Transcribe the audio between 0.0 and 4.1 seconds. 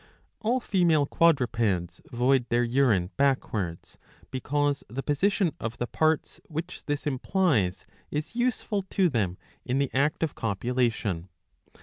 ^* All female quadrupeds void their urine backwards,